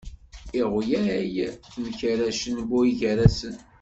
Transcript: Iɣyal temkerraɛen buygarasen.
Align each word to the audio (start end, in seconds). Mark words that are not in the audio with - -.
Iɣyal 0.61 1.49
temkerraɛen 1.73 2.55
buygarasen. 2.69 3.55